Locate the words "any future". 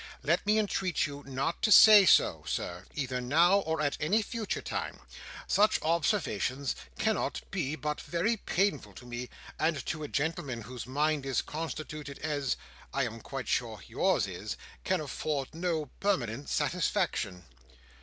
3.99-4.59